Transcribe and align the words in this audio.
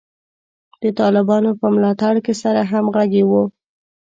د 0.81 0.83
طالبانو 0.99 1.51
په 1.59 1.65
ملاتړ 1.73 2.15
کې 2.25 2.33
سره 2.43 2.61
همغږي 2.71 3.23
وو. 3.29 3.43